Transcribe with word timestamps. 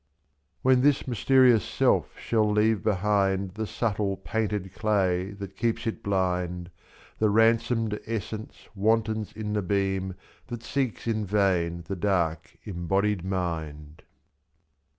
66 0.63 0.63
When 0.63 0.81
this 0.81 1.07
mysterious 1.07 1.63
self 1.63 2.17
shall 2.17 2.49
leave 2.51 2.81
behind 2.83 3.51
The 3.51 3.67
subtle 3.67 4.17
painted 4.17 4.73
clay 4.73 5.29
that 5.33 5.55
keeps 5.55 5.85
it 5.85 6.01
blind, 6.01 6.71
i^^The 7.21 7.31
ransomed 7.31 7.99
essence 8.07 8.67
wantons 8.75 9.31
in 9.37 9.53
the 9.53 9.61
beam 9.61 10.15
That 10.47 10.63
seeks 10.63 11.05
in 11.05 11.23
vain 11.23 11.83
the 11.87 11.95
dark 11.95 12.57
embodied 12.63 13.23
mind. 13.23 14.01